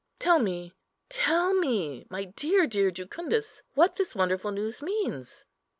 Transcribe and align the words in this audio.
Tell 0.17 0.39
me, 0.39 0.73
tell 1.09 1.53
me, 1.53 2.07
my 2.09 2.23
dear, 2.25 2.65
dear 2.65 2.89
Jucundus, 2.89 3.61
what 3.75 3.97
this 3.97 4.15
wonderful 4.15 4.49
news 4.49 4.81
means." 4.81 5.45